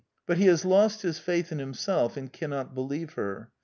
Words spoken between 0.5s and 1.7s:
lost his faith in